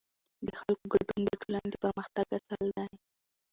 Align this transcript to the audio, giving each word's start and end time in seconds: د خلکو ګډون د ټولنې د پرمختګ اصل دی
د 0.45 0.47
خلکو 0.59 0.85
ګډون 0.93 1.21
د 1.25 1.29
ټولنې 1.41 1.69
د 1.71 1.75
پرمختګ 1.83 2.25
اصل 2.39 2.63
دی 2.77 2.87